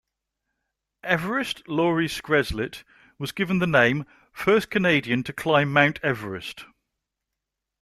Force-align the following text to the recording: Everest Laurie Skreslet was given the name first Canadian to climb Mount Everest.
Everest 1.03 1.67
Laurie 1.67 2.07
Skreslet 2.07 2.83
was 3.19 3.31
given 3.31 3.59
the 3.59 3.67
name 3.67 4.07
first 4.31 4.71
Canadian 4.71 5.21
to 5.25 5.31
climb 5.31 5.71
Mount 5.71 5.99
Everest. 6.01 6.65